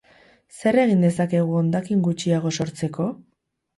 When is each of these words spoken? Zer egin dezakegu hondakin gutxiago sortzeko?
Zer 0.61 0.77
egin 0.83 1.03
dezakegu 1.07 1.59
hondakin 1.59 2.01
gutxiago 2.09 2.55
sortzeko? 2.61 3.11